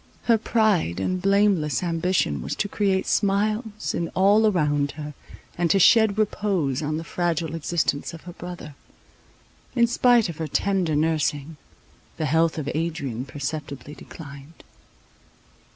Her 0.23 0.39
pride 0.39 0.99
and 0.99 1.21
blameless 1.21 1.83
ambition 1.83 2.41
was 2.41 2.55
to 2.55 2.67
create 2.67 3.05
smiles 3.05 3.93
in 3.93 4.09
all 4.15 4.47
around 4.47 4.93
her, 4.93 5.13
and 5.59 5.69
to 5.69 5.77
shed 5.77 6.17
repose 6.17 6.81
on 6.81 6.97
the 6.97 7.03
fragile 7.03 7.53
existence 7.53 8.11
of 8.11 8.21
her 8.23 8.33
brother. 8.33 8.73
In 9.75 9.85
spite 9.85 10.27
of 10.27 10.37
her 10.37 10.47
tender 10.47 10.95
nursing, 10.95 11.57
the 12.17 12.25
health 12.25 12.57
of 12.57 12.67
Adrian 12.73 13.25
perceptibly 13.25 13.93
declined. 13.93 14.63